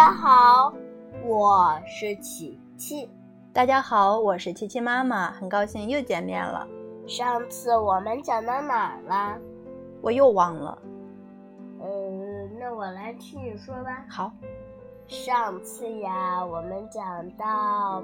[0.00, 0.72] 家好，
[1.26, 3.06] 我是琪琪。
[3.52, 6.66] 大家好，我是琪琪妈妈，很高兴又见面了。
[7.06, 9.38] 上次我们讲到哪儿了？
[10.00, 10.78] 我又忘了。
[11.82, 14.06] 嗯，那我来替你说吧。
[14.08, 14.32] 好。
[15.06, 18.02] 上次呀，我们讲到，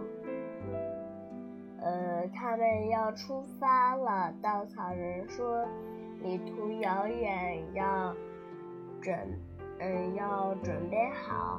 [1.81, 4.31] 呃，他们要出发了。
[4.43, 5.65] 稻草人说
[6.21, 8.15] ：“旅途遥远，要
[9.01, 9.17] 准，
[9.79, 11.59] 嗯，要准备好。”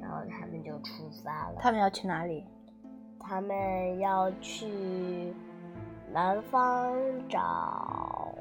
[0.00, 1.56] 然后他们就出发了。
[1.60, 2.44] 他们要去哪里？
[3.20, 5.32] 他们要去
[6.12, 6.96] 南方
[7.28, 8.34] 找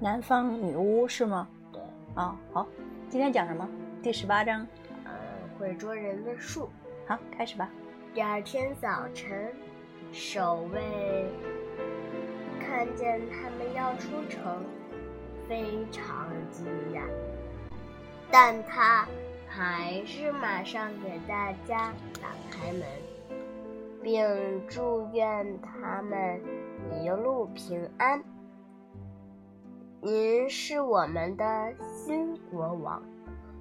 [0.00, 1.48] 南方女巫，是吗？
[1.72, 1.80] 对。
[2.14, 2.66] 啊，好。
[3.08, 3.68] 今天讲什么？
[4.02, 4.66] 第十八章。
[5.04, 5.12] 嗯
[5.58, 6.68] 会捉人的树，
[7.06, 7.70] 好，开始吧。
[8.12, 9.52] 第二天早晨，
[10.10, 11.30] 守卫
[12.58, 14.64] 看见他们要出城，
[15.48, 17.02] 非常惊讶，
[18.28, 19.06] 但他
[19.54, 22.82] 还是马上给大家打开门，
[24.02, 26.40] 并祝愿他们
[26.90, 28.24] 一路平安。
[30.00, 33.02] 您是我们的新国王，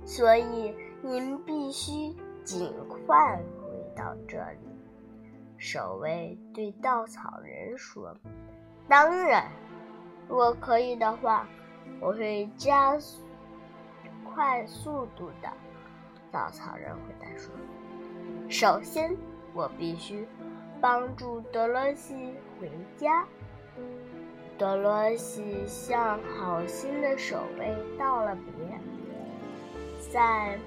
[0.06, 0.74] 所以。
[1.04, 4.60] 您必须尽快回到这里。”
[5.58, 8.16] 守卫对稻草人说。
[8.88, 9.52] “当然，
[10.30, 11.48] 如果可以的话，
[12.00, 12.96] 我会加
[14.24, 15.52] 快速度的。”
[16.32, 17.54] 稻草人回答说。
[18.50, 19.16] “首先，
[19.54, 20.28] 我必须
[20.80, 23.26] 帮助德罗西回家。”
[24.58, 30.58] 德罗西向好心的守卫道了别，在。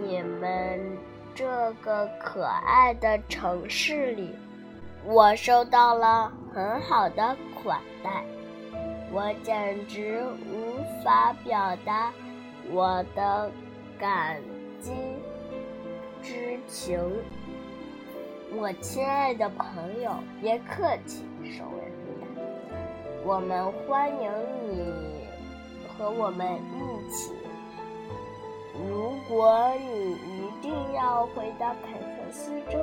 [0.00, 0.96] 你们
[1.34, 4.32] 这个可爱的城市里，
[5.04, 8.24] 我受到了很好的款待，
[9.10, 12.12] 我简直无法表达
[12.70, 13.50] 我的
[13.98, 14.40] 感
[14.82, 14.92] 激
[16.22, 17.00] 之情。
[18.54, 22.26] 我亲爱的朋友，别客气，守卫回答。
[23.24, 24.30] 我们欢迎
[24.60, 25.24] 你
[25.88, 27.32] 和我们一起。
[28.74, 32.78] 如果你一定要回到凯特斯州，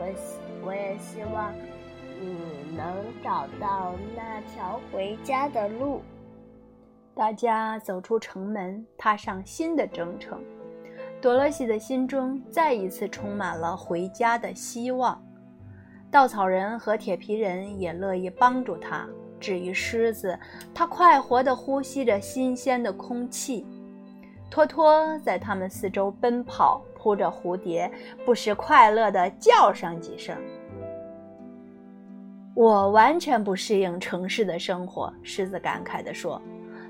[0.00, 1.52] 我希我也希望
[2.20, 6.00] 你能找到那条回家的路。
[7.14, 10.40] 大家走出城门，踏上新的征程。
[11.20, 15.20] 多萝西的心中再一次充满了回家的希望。
[16.10, 19.06] 稻草人和铁皮人也乐意帮助他。
[19.40, 20.38] 至于狮子，
[20.74, 23.66] 它快活地呼吸着新鲜的空气。
[24.50, 27.90] 托托在他们四周奔跑，扑着蝴蝶，
[28.24, 30.36] 不时快乐地叫上几声。
[32.54, 36.40] 我完全不适应城市的生活，狮子感慨地说：“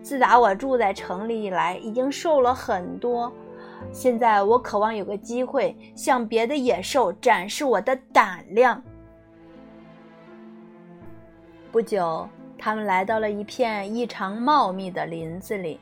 [0.00, 3.30] 自打我住在城里以来，已经瘦了很多。
[3.92, 8.82] 现在我渴望有个机会向别的野兽展示我的胆量。”
[11.70, 12.28] 不久，
[12.58, 15.78] 他们来到了一片异常茂密的林子里。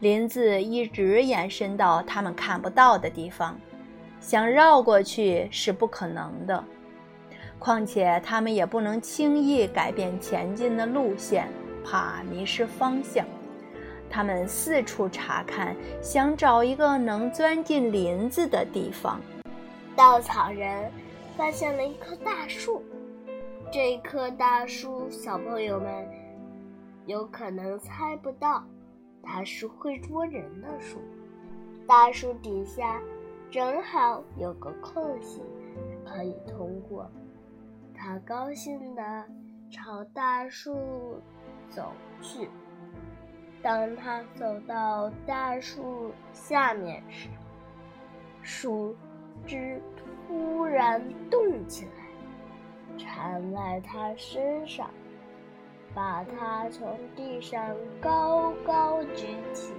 [0.00, 3.58] 林子一直延伸到他们看不到的地方，
[4.20, 6.62] 想绕过去是不可能的。
[7.58, 11.48] 况且他们也不能轻易改变前进的路线，
[11.82, 13.24] 怕迷失方向。
[14.14, 19.20] 他们四处查看，想找一个能钻进林子的地方。
[19.96, 20.88] 稻草人
[21.36, 22.80] 发现了一棵大树，
[23.72, 26.08] 这棵大树，小朋友们
[27.06, 28.62] 有可能猜不到。
[29.20, 31.00] 它是会捉人的树，
[31.84, 33.02] 大树底下
[33.50, 35.42] 正好有个空隙，
[36.06, 37.10] 可以通过。
[37.92, 39.24] 他高兴地
[39.72, 41.20] 朝大树
[41.68, 41.90] 走
[42.22, 42.48] 去。
[43.64, 47.30] 当他走到大树下面时，
[48.42, 48.94] 树
[49.46, 49.80] 枝
[50.28, 54.90] 突然动起来，缠在他身上。
[55.94, 59.72] 把他从地上高高举起，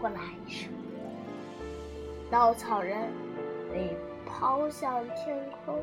[0.00, 0.72] 呼啦一声，
[2.28, 3.08] 稻草人
[3.70, 5.78] 被抛向天空，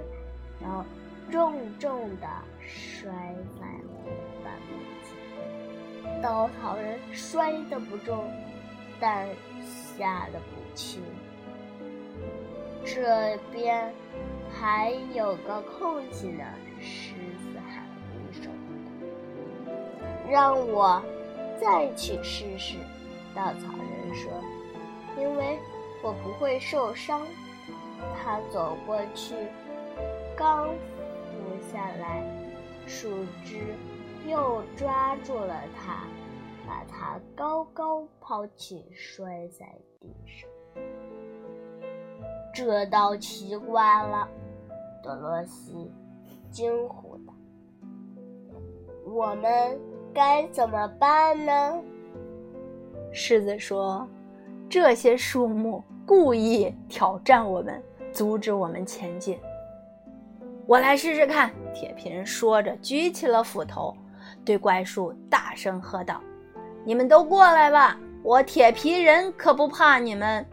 [0.62, 0.84] 然后
[1.31, 2.28] 重重地
[2.60, 3.10] 摔
[3.58, 3.66] 在
[4.04, 4.12] 伙
[4.44, 4.97] 伴面前。
[6.21, 8.30] 稻草人摔得不重，
[9.00, 9.27] 但
[9.63, 11.01] 吓得不轻。
[12.86, 13.94] 这边
[14.51, 16.44] 还有个空隙呢。
[16.80, 17.89] 狮子喊了
[18.30, 18.51] 一声
[20.30, 21.01] 让我
[21.59, 22.77] 再去试试，
[23.33, 24.31] 稻草人说
[25.19, 25.57] ：“因为
[26.04, 27.25] 我不会受伤。”
[28.24, 29.33] 他走过去，
[30.36, 32.24] 刚俯下来，
[32.86, 33.74] 树枝
[34.28, 36.04] 又抓住了他，
[36.68, 39.66] 把他高高抛起，摔在
[40.00, 40.50] 地上。
[42.54, 44.28] 这倒奇怪了，
[45.02, 45.92] 多罗西
[46.52, 47.34] 惊呼道
[49.06, 49.80] ：“我们
[50.14, 51.82] 该怎么办呢？”
[53.14, 54.08] 狮子说
[54.70, 57.82] ：“这些树木故意挑战我们，
[58.12, 59.40] 阻止我们前进。”
[60.68, 61.50] 我来试试看。
[61.74, 63.96] 铁皮人说着，举起了斧头，
[64.48, 66.22] 对怪树大声喝道
[66.86, 70.46] ：“你们都过来吧，我铁皮人可不怕你们。”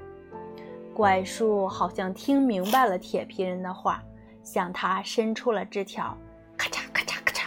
[0.93, 4.03] 怪树好像听明白了铁皮人的话，
[4.43, 6.17] 向他伸出了枝条，
[6.57, 7.47] 咔嚓咔嚓咔嚓。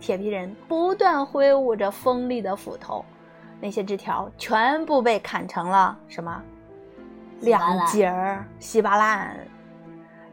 [0.00, 3.04] 铁皮人不断挥舞着锋利的斧头，
[3.60, 6.42] 那些枝条全部被砍成了什么？
[7.40, 9.36] 两截儿，稀巴烂。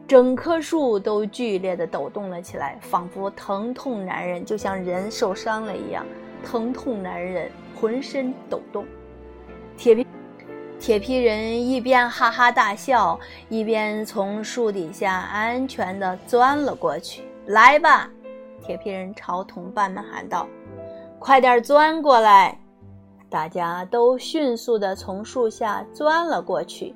[0.08, 6.02] 整棵树都剧烈地抖动了起来，仿佛疼痛难忍，就像人受伤了一样，
[6.42, 8.86] 疼痛难忍，浑身抖动。
[9.76, 10.06] 铁皮
[10.80, 13.20] 铁皮人一边哈哈大笑，
[13.50, 17.22] 一边从树底下安全地钻了过去。
[17.44, 18.08] 来吧，
[18.62, 20.48] 铁皮人朝同伴们喊道
[21.20, 22.58] ：“快点钻过来！”
[23.28, 26.94] 大家都迅速地从树下钻了过去。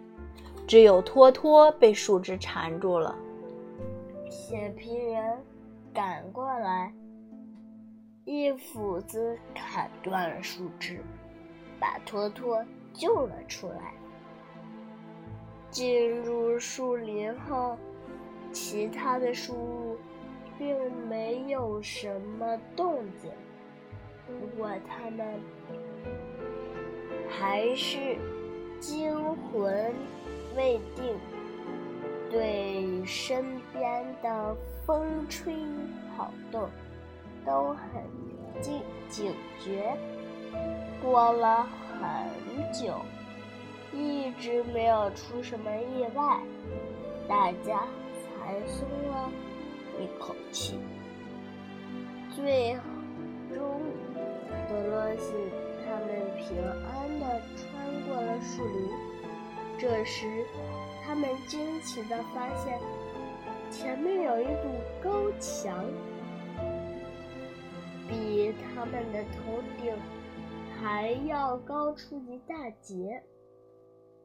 [0.67, 3.15] 只有托托被树枝缠住了。
[4.31, 5.39] 铁皮人
[5.93, 6.93] 赶过来，
[8.25, 11.01] 一斧子砍断了树枝，
[11.79, 13.93] 把托托救了出来。
[15.71, 17.77] 进入树林后，
[18.53, 19.97] 其他的树木
[20.59, 20.77] 并
[21.09, 23.31] 没有什么动静，
[24.27, 25.41] 不过它们
[27.29, 28.17] 还是
[28.81, 29.95] 惊魂。
[30.57, 31.17] 未定，
[32.31, 34.57] 对身边的
[34.87, 35.55] 风吹
[36.17, 36.69] 草动
[37.45, 38.03] 都很
[38.61, 39.35] 警警
[39.65, 39.97] 觉。
[41.03, 41.67] 过了
[42.01, 43.01] 很久，
[43.93, 46.41] 一直没有出什么意外，
[47.27, 47.85] 大家
[48.23, 49.31] 才松了
[49.99, 50.79] 一口气。
[52.37, 52.77] 最
[53.55, 53.81] 终，
[54.69, 55.33] 德罗西
[55.85, 56.09] 他们
[56.39, 57.63] 平安地穿
[58.07, 59.12] 过了树林。
[59.83, 60.47] 这时，
[61.03, 62.79] 他们惊奇地发现，
[63.69, 64.69] 前面有一堵
[65.03, 65.85] 高墙，
[68.07, 69.93] 比他们的头顶
[70.81, 73.21] 还要高出一大截，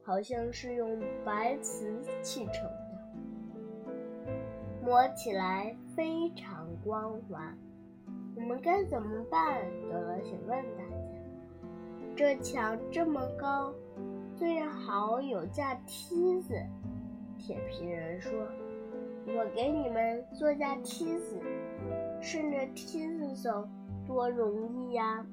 [0.03, 3.91] 好像是用白瓷砌成的，
[4.85, 7.51] 摸起来非常光滑。
[8.35, 9.65] 我们该怎么办？
[9.89, 10.95] 德罗西问大家。
[12.15, 13.73] 这墙这么高。
[14.37, 16.53] 最好有架梯子，
[17.39, 18.31] 铁皮人说
[19.25, 21.41] ：“我给你们做架梯子，
[22.21, 23.67] 顺着梯子走，
[24.05, 25.25] 多容易呀！”